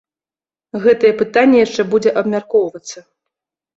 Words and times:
Гэтае 0.85 1.11
пытанне 1.21 1.57
яшчэ 1.67 1.81
будзе 1.93 2.17
абмяркоўвацца. 2.23 2.99